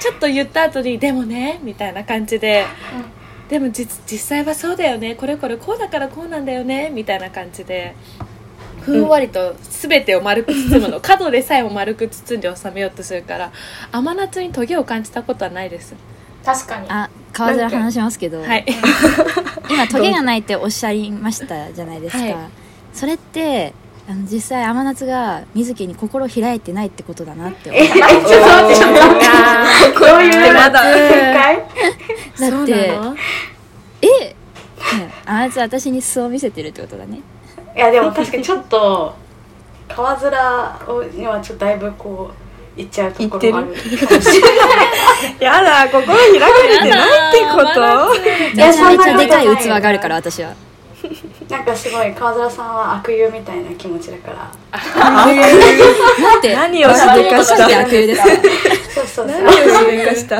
[0.00, 2.66] ちょっと言った後に「でもね」みたいな感じで
[3.48, 5.14] 「でも実実際はそうだよね。
[5.14, 7.94] これこれこうだからこうなんだよね」みたいな感じで
[8.82, 13.52] ふんわりと全てを丸く包むの、 角でさえも丸く包んで収めようとするから
[13.92, 15.94] 甘夏にトゲを感じたことはないです。
[16.44, 16.86] 確かに。
[16.90, 18.66] あ川面話しますけど、はい。
[19.70, 22.36] 今トゲがないっておっしゃいましたじゃないですか、はい。
[22.92, 23.72] それって
[24.08, 27.82] あの実際甘夏が水木に心を開いてないってことだなって思う。
[27.82, 29.20] えちょっと待ってちょっと待っ
[29.92, 30.00] て。
[30.00, 30.82] ど ういうまだ
[32.38, 33.16] だそうってなの？
[34.02, 34.34] え、ね、
[35.24, 37.20] 甘夏私に素を見せてるってことだね。
[37.74, 39.14] いやでも確かにちょっと
[39.88, 40.30] 川面
[41.18, 42.30] にはちょっとだいぶこ
[42.76, 44.20] ういっちゃうところもあるかもしれない。
[45.40, 47.80] やだ心開かれてないってこと？
[48.56, 50.54] めちゃめちゃでかい器があるから私は。
[51.48, 54.50] なんかすごい川面さんは悪友みたいな気持ちだから。
[55.04, 55.26] な
[56.38, 56.54] んて。
[56.54, 57.66] 何をしでかした？
[57.80, 58.26] 悪友ですか？
[58.94, 60.38] そうそう何をしそうでかした？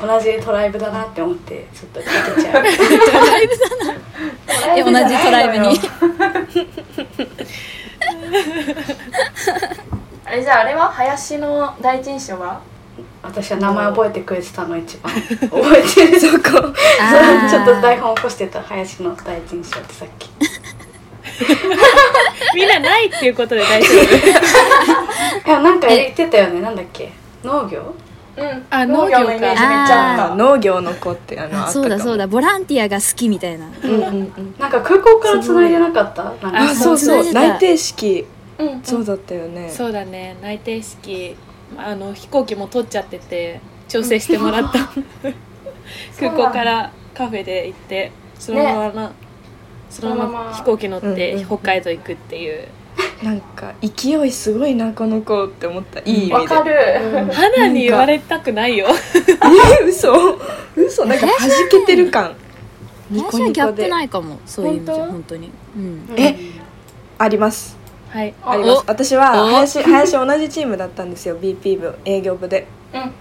[0.00, 2.06] 同じトライブだなって思ってちょっとか
[2.36, 2.64] けちゃう。
[4.76, 5.78] え 同じトライブに。
[10.24, 12.60] あれじゃああれは林の第一印象は？
[13.22, 15.12] 私は名前覚えてくれてたの一番。
[15.50, 16.20] 覚えてる。
[16.20, 16.42] そこ。
[16.42, 20.30] ちょっと台本起こしてた林の第一印象ってさっき。
[22.54, 23.94] みんなないっていうことで大丈夫。
[25.48, 26.60] いやなんか言ってたよね。
[26.60, 27.12] なんだっけ？
[27.44, 27.80] 農業？
[27.80, 28.07] うん
[28.70, 32.26] あ農業のイメージめっちゃあった農業の子ってあのあそうだそうだ。
[32.26, 33.66] ボランティアが好きみたいな。
[33.66, 34.08] うんうんう
[34.40, 34.54] ん。
[34.58, 36.24] なんか空港から繋いでなかった？
[36.24, 36.52] なんか。
[36.54, 37.32] あそうそう。
[37.32, 38.26] 内定式。
[38.58, 39.70] うんそうだったよね。
[39.70, 40.36] そうだね。
[40.42, 41.36] 内定式。
[41.76, 44.78] あの飛行機も取っちゃってて調整してもらった。
[46.18, 49.12] 空港からカフェで行ってそのままな、
[49.90, 51.46] そのまま飛行機乗ってうんうん。
[51.46, 52.68] 北海道行くっていう、
[53.22, 56.00] なんか勢いすごいなこの子って思った。
[56.00, 56.34] いい意味で。
[56.34, 56.74] わかる、
[57.32, 58.86] 花に言われたくないよ。
[58.88, 60.38] え嘘？
[60.76, 61.04] 嘘？
[61.04, 61.36] なんか弾
[61.70, 62.36] けてる感。
[63.10, 65.36] ニコ私はギャップニコでないかもそういう意味じゃ本当？
[65.36, 65.50] に。
[65.76, 66.14] うん。
[66.16, 66.36] え
[67.18, 67.76] あります。
[68.10, 68.34] はい。
[68.44, 68.84] あります。
[68.86, 72.68] 私はお林林同じチームだったんですよ BP 部営業部で。
[72.94, 73.12] うん。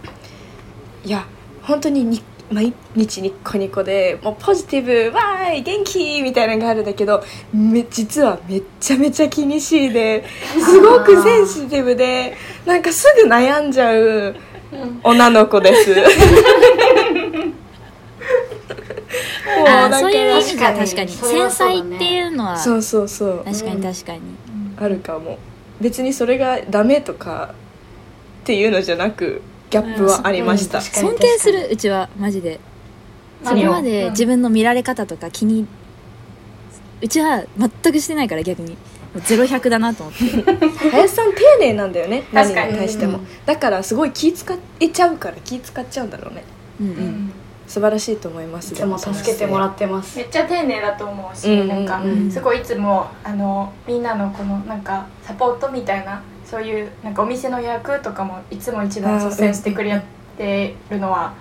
[1.03, 1.25] いや
[1.63, 7.21] 本当にに毎日ニッコニコでもうポジティブわーい元気みたいなのがあるんだけど
[7.53, 10.23] め実はめっちゃめちゃ気にしいで
[10.57, 14.35] すごくセンシティブでなんかすぐ悩んじゃう
[15.03, 15.95] 女の子です。
[15.95, 16.01] も
[19.63, 23.43] うそういう意味じゃ確かに繊細っていうのはそうそうそう。
[23.45, 24.21] 確かに確かに。
[24.77, 25.37] あるかも。
[25.79, 27.53] 別にそれがダメとか
[28.41, 32.59] っていうのじゃなくギャップはありました、うん尊敬するうちはマジで。
[33.43, 35.67] それまで自分の見られ方とか気に
[37.01, 38.77] うちは全くしてないから逆に。
[39.25, 40.67] ゼロ百だなと思って。
[40.91, 42.77] 林さん丁寧なんだよね何に確かに。
[42.77, 46.43] 対しても、うんだからすごい気使えちゃうから気使っちゃうんだろうね。
[46.81, 46.97] うんううん。
[46.97, 47.31] ん
[47.67, 48.73] 素晴らしいと思います。
[48.73, 50.17] いつも助けてもらってます。
[50.17, 52.31] めっちゃ丁寧だと思うし、うんなんかうん。
[52.31, 60.01] すごいいつもあのみんなのこのなんかサポートみたいなそういうなんかお店の予約とかもいつも一番率先してくれ
[60.37, 61.33] てるのは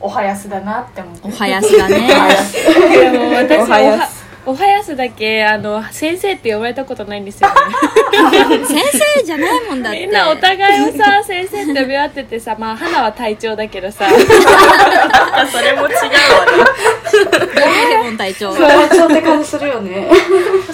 [0.00, 1.28] おはやすだなって思って。
[1.28, 2.08] おはやすだね。
[2.88, 4.18] でも私おはやす。
[4.46, 7.54] おはやすだけあの先生って呼ばれたことないんですよ、ね、
[8.64, 8.82] 先
[9.18, 10.06] 生じゃないもんだって。
[10.06, 14.06] みんなお互いをさ先生って呼び合っててさまあ花は隊長だけどさ。
[15.52, 15.92] それも違うわね
[17.24, 20.10] デモン隊長隊長って感じするよね。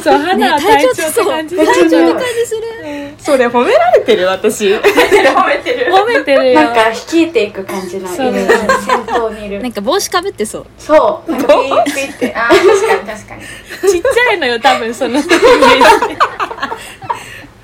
[0.02, 2.62] そう花は隊長って感じする隊長って感じする。
[3.18, 4.74] それ褒められてる私。
[4.74, 4.82] 褒
[5.46, 6.52] めてる褒めてる。
[6.52, 6.60] よ。
[6.62, 8.54] なんか率いていく感じのイメージ
[8.84, 10.66] 先頭にいるなんか帽子かぶってそう。
[10.78, 11.30] そう。
[11.30, 12.34] なんかピーピーって。
[12.34, 13.42] あー確かに確かに。
[13.42, 15.10] ちっちゃいのよ多分その。
[15.10, 15.32] イメージ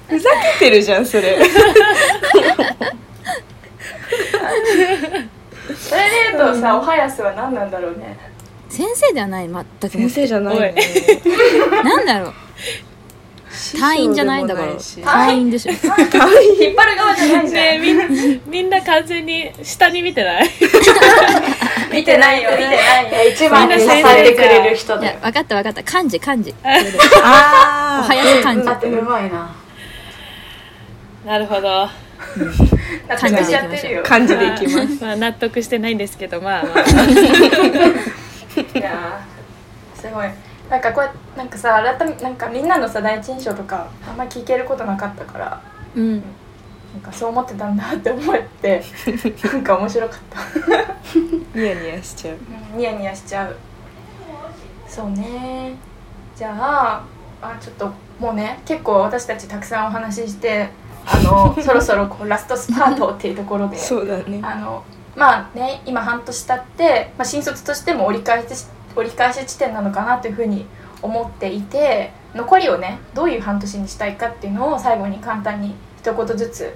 [0.08, 1.38] ふざけてるじゃんそれ。
[5.78, 8.18] それで言うとさ、おはやすは何なんだろうね
[8.70, 10.74] 先生ではない全く先生じゃない
[11.84, 12.32] なんだろう。
[13.78, 14.72] 隊員じゃないんだから。
[15.04, 15.72] 隊員でしょ。
[15.72, 18.04] 引っ張る側じゃないじゃん、ねえみんな
[18.46, 20.48] みんな完全に下に見てない？
[21.92, 22.50] 見てないよ。
[22.52, 23.30] 見てないよ。
[23.32, 25.04] 一番に支えてくれる人だ。
[25.06, 25.82] よいや分かった分かった。
[25.82, 26.54] 漢字漢字。
[26.62, 28.64] あおはやす漢字。
[28.64, 29.50] だってうまいな
[31.26, 31.90] なるほど、納
[33.18, 34.00] 得しちゃってるよ。
[34.04, 35.04] あ感じでいきます。
[35.04, 36.84] まあ、納得してないんですけどまあ、まあ、
[38.74, 40.28] いやーすごい。
[40.68, 45.62] なんかこれなんかさ改めなんかみんなのさ第一印象とかあんま聞けることなかったから
[45.96, 46.22] うん。
[46.92, 48.82] なんかそう思ってたんだって思って
[49.52, 50.40] なんか面白かった。
[51.58, 52.36] ニヤニヤしちゃう。
[52.72, 53.56] うんニヤニヤしちゃう。
[54.88, 55.74] そうね。
[56.36, 57.02] じゃあ
[57.42, 60.68] あちょっともうね結構私たちたくさんお話しして
[61.06, 64.40] あのそろそろこうラストスパートっていうところで そうだね。
[64.42, 64.82] あの
[65.16, 70.66] まあね今半年経って、まあ、新卒としても折り返し折り返し地点なのかなというふうに
[71.02, 76.74] 思っていて残りをねどういう半年にしたいかっていうのを最後に簡単に一言ずつ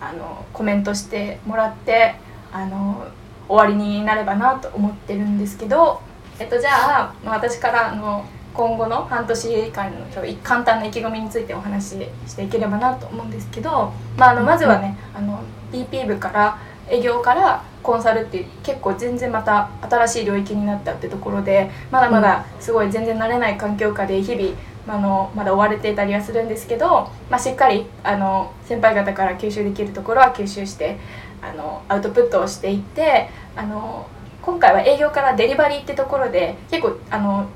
[0.00, 2.14] あのコメントしてもらって
[2.52, 3.06] あの
[3.48, 6.00] 終わりになればなと思ってるんですけど、
[6.38, 10.06] えっと、じゃあ私からの今後の半年間の
[10.42, 16.58] 簡単な意気込みについてお話ししていければなと思うんですけど、まあ、あのまずはねあの BP 部から
[16.90, 24.54] 営業からコンサルって結構全然また新しい領域になったってところでまだまだすごい全然慣れない環境下で日々、
[24.86, 30.98] まあ、あのまだ追われていたりはするんですけど、まあ、しっかりあの先輩方から吸収できるところは吸収して
[31.40, 34.08] あのアウトプットをしていってあの
[34.42, 37.48] 今回は営業からデリバリーってところで結構あの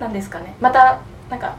[0.00, 1.56] なんですかねまたなんか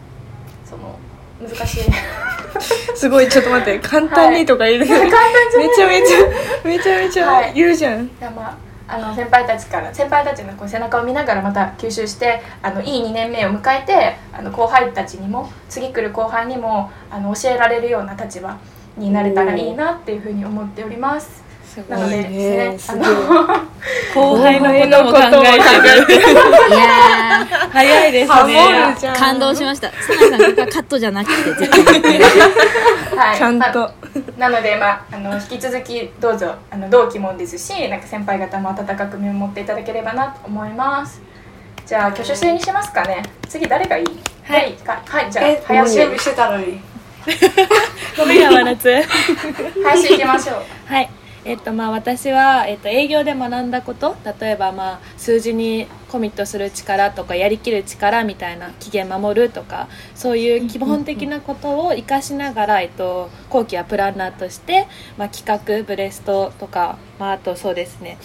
[0.66, 1.00] その
[1.44, 1.84] 難しい
[2.96, 5.18] すごいちょっと待って簡単にとか言う、簡単じゃ
[5.60, 5.68] ない？
[5.68, 6.18] めちゃめちゃ
[6.64, 7.54] めちゃめちゃはい。
[7.54, 8.56] 言うじゃん、いやまあ
[8.96, 18.56] あの先輩たちから先輩たちのこう背中を見ながらまた吸収してあのいい2年目を迎えてあの後輩たちにも次来る後輩にもあの教えられるような立場
[18.98, 21.43] になれたらいいなっていうふうに思っております。
[21.90, 23.08] なのでいいねですごい。
[23.08, 23.66] あ
[24.14, 26.22] 後輩のことも考えてる。
[26.22, 28.96] いや早いですね。
[29.18, 29.90] 感動しました。
[29.92, 32.20] サナさんここはカットじゃなくて絶対。
[32.20, 32.26] の
[33.18, 33.38] はい。
[33.38, 33.94] ちゃんと、まあ
[34.38, 41.22] なので、まあ、あの引き続きどうぞあの同期もですしなんか先輩方も温かく見守っていただければなと思います。
[41.86, 43.24] じゃあ挙手制にしますかね。
[43.50, 44.06] 次誰がいい？
[44.46, 44.74] はい。
[44.74, 46.80] かはいじゃあえ林準備してたのに。
[48.18, 48.90] ごめん山夏
[49.84, 50.94] 林行きましょう。
[50.94, 51.10] はい
[51.46, 68.18] えっとまあ、私は、えっと、営業で学んだこと例えば、まあ、数字にコミットする力とかやりきる力みたいな期限守るとかそういう基本的なことを活かしながら、えっと、後期はプランナーとして、まあ、企画ブレストとか、まあ、あとそうですね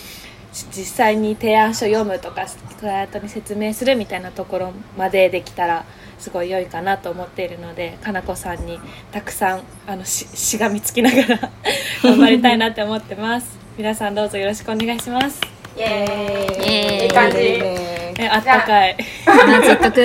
[0.53, 2.47] 実際に提案書読むとか
[2.79, 5.85] クライアントに説明するみたいなところまでできたら
[6.19, 8.81] すごい良いかなと思っているのでかなこさんに
[9.13, 11.51] たくさんあのししがみつきながら
[12.03, 13.59] 頑張りたいなって思ってます。
[13.77, 15.41] 皆さんどうぞよろしくお願いします。
[15.77, 17.05] イエーイ。
[17.05, 17.37] いい感じ。
[17.37, 18.97] ねえあったかい。
[19.25, 20.03] 甘夏言っとく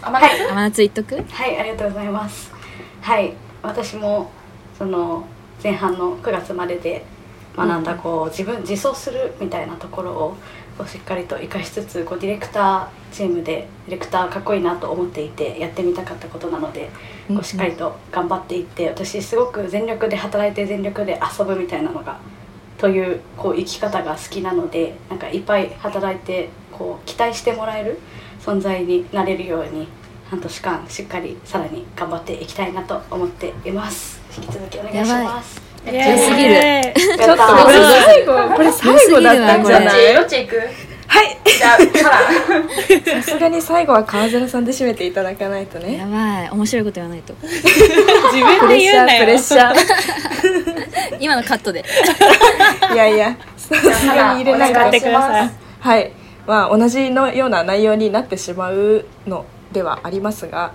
[0.00, 2.50] 甘夏甘夏言っとくはいありがとうございます。
[3.02, 3.34] はい。
[3.62, 4.30] 私も
[4.78, 5.26] その
[5.62, 7.04] 前半の9月までで
[7.56, 10.36] 学んだこう自分自走するみたいなところを
[10.78, 16.90] をしっかりと生かしつつこうディレクターチームでディレクターかっこいいなと思っていてやってみたかったことなので
[17.28, 22.18] こうしっかりと頑張っていって私すごく全力で働いて全力で遊ぶみたいなのが
[22.78, 27.98] というこう生き方が好きなのでなんかいっぱい働いてこう期待してもらえる
[28.40, 29.88] 存在になれるように
[30.28, 34.20] 半年間しっかりさらに頑張っていきたいなと思っています。
[34.36, 36.54] 引き続きお願いしますイ強すぎる。
[36.94, 37.74] ちょっとこれ
[38.04, 40.00] 最後これ最後だったんじゃない？
[40.10, 40.56] ちどっち行く
[41.06, 41.38] はい。
[41.44, 45.98] じゃあカラ さすがに最後は川面さんで締めていただかないとね。
[45.98, 47.60] やばい面白いこと言わないと自
[48.44, 49.72] 分プレッシで言うなャープレッよシャ
[51.20, 51.84] 今のカットで。
[52.90, 53.08] ーいや。
[53.08, 55.50] いやさすがに入れない使ってとください。
[55.80, 56.12] はい。
[56.46, 60.72] まあ同じのような内容になってしまうのではありますが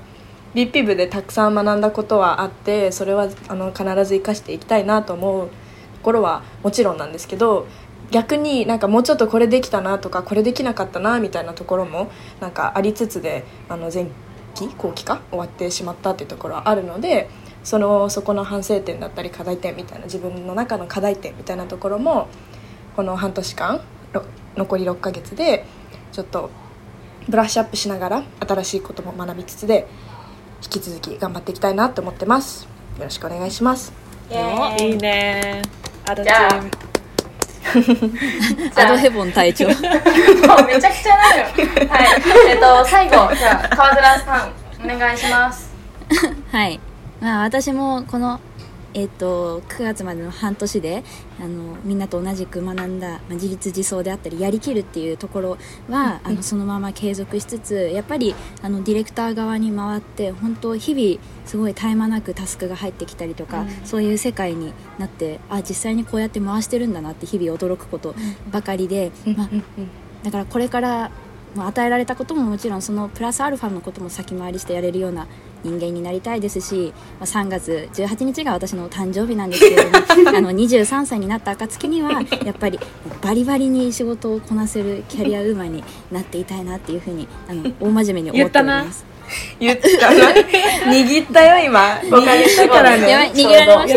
[0.56, 5.54] BP 部でたくさん学んだことはあってそれはあの必ず生かしていきたいなと思うと
[6.02, 7.68] ころはもちろんなんですけど
[8.12, 14.08] 逆になんかもうちょっとこれできたなとかこれできなかったなみたいなところもなんかありつつであの前
[14.56, 17.30] 期後期か終わってしまったっていうところはあるので
[17.64, 22.28] そのそこの反省点だったり課題点みたいな自分の中の課題点みたいなところも
[22.96, 23.82] この半年間
[24.56, 25.66] 残り6ヶ月で
[26.12, 26.50] ちょっと
[27.28, 29.88] ブラッシュアップしながら新しいことも学びつつで
[30.64, 32.68] 引き続き頑張っていきたいなと思ってます。
[32.98, 33.94] よろしくお願いします。
[34.30, 35.62] いいね。
[36.08, 36.50] アドチじゃあ。
[37.70, 39.68] ームアドヘボン隊長。
[39.70, 41.90] もうめちゃくちゃなるよ。
[41.90, 42.08] はい。
[42.50, 45.70] えっと最後じゃあ川面さんお願いします。
[46.52, 46.80] はい、
[47.22, 48.40] まあ、私もこの、
[48.94, 51.04] えっと9月までの半年で
[51.40, 55.58] あのみんなと同じく学んだ、まあ、自立自走であったりやりきるっていうところ
[55.90, 68.16] は、あのそのまま継続しつつやっぱりあのディレクター側に回って本当日々すごい絶え間なくタスクが入ってきたりとか、そういう世界になってあ実際にこうやって回してるんだなって日々驚くこと
[68.52, 69.50] ばかりで、まあ、
[70.24, 71.12] だからこれから
[71.56, 75.28] まあ与えられたことももちろんそのプラスアルファのことも先回りしてやれるような
[75.64, 79.98] 人間になりたいですし、まあ、3月18日が私の誕生日なんですけれども
[80.36, 82.80] あの23歳になった暁にはやっぱり
[83.22, 89.06] バリバリに仕事をこなせるキャリアウーマンになっていたいなっていうふうにあの大真面目に思っております。
[89.60, 90.30] 言ったな。
[90.90, 93.94] 握ったよ今握ったからねやばい逃げられまし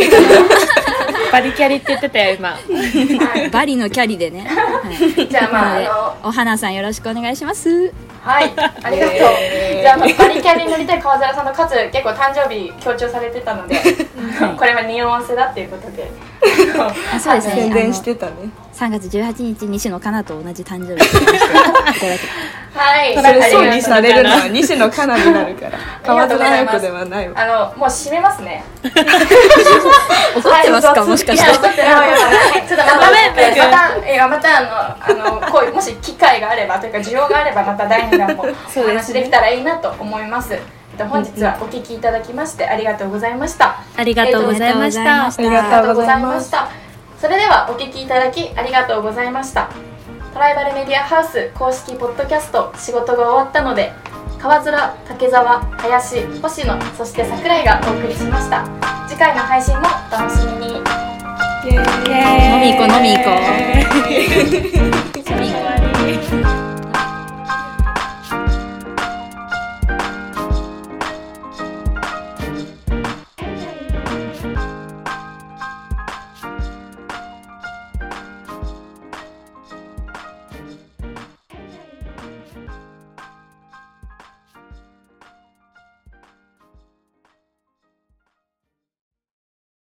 [0.87, 0.92] た
[1.33, 2.59] バリキャリって言ってたよ今。
[3.51, 5.81] バリのキャリでね、はい、じゃあまああ
[6.23, 7.91] のお花さんよろしくお願いします。
[8.21, 8.53] はい、
[8.83, 9.19] ありがとう。
[9.81, 13.81] じゃあ、バリキャリに乗りたい川面さんのかつ結構誕生日強調されてたので、
[14.57, 16.09] これは匂わせだっていうことで。
[16.79, 17.55] あそうですね。
[17.55, 18.33] 宣伝してたね。
[18.75, 22.19] 3月18日西野カナと同じ誕生日いた だけ
[22.83, 25.79] はい、それそうにされるのあは西野カナになるから。
[26.05, 26.75] 川りがとうございます。
[26.75, 27.41] 面彩子ではないわ。
[27.41, 28.65] あの、もう締めますね。
[28.83, 31.05] 怒ってますか？
[31.05, 31.45] もしかして。
[31.45, 31.87] ちょっとまた、ま
[32.75, 34.61] た、 えー、また、あ
[35.09, 40.55] の、あの、こうもし機会があれば、というか、需要があれば、また第二弾もお話できたらいいなと思います。
[40.55, 43.77] えっと本日はお聞きいただきましてありがとうございました。
[43.97, 45.25] ありがとうございました。
[45.25, 46.59] ありがとうございました。
[46.59, 46.69] た
[47.23, 49.92] それではお聞きいただきありがとうございました
[50.33, 53.93] トライバルメディアハウス公式ポッドキャスト仕事が終わったので
[54.39, 54.73] 川面
[55.07, 58.67] 竹澤林星野そして桜井がお送りしました。
[59.07, 60.73] 次回の配信もお楽しみに。
[60.73, 63.31] 飲み行こう飲み行こ
[66.59, 66.69] う。
[66.69, 66.69] う